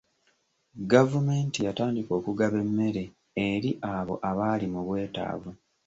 Gavumenti 0.91 1.59
yatandika 1.67 2.11
okugaba 2.19 2.57
emmere 2.63 3.03
eri 3.47 3.71
abo 3.95 4.15
abaali 4.29 4.65
mu 4.73 4.81
bwetaavu. 4.87 5.51